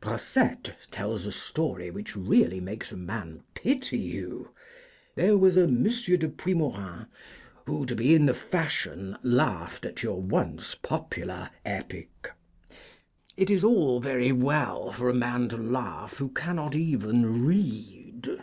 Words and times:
Brossette 0.00 0.74
tells 0.90 1.26
a 1.26 1.30
story 1.30 1.92
which 1.92 2.16
really 2.16 2.58
makes 2.58 2.90
a 2.90 2.96
man 2.96 3.44
pity 3.54 3.98
you. 3.98 4.50
There 5.14 5.38
was 5.38 5.56
a 5.56 5.62
M. 5.62 5.84
de 5.84 6.28
Puimorin 6.28 7.06
who, 7.66 7.86
to 7.86 7.94
be 7.94 8.12
in 8.12 8.26
the 8.26 8.34
fashion, 8.34 9.16
laughed 9.22 9.84
at 9.84 10.02
your 10.02 10.20
once 10.20 10.74
popular 10.74 11.50
Epic. 11.64 12.32
'It 13.36 13.48
is 13.48 13.62
all 13.62 14.00
very 14.00 14.32
well 14.32 14.90
for 14.90 15.08
a 15.08 15.14
man 15.14 15.48
to 15.50 15.56
laugh 15.56 16.16
who 16.16 16.30
cannot 16.30 16.74
even 16.74 17.46
read.' 17.46 18.42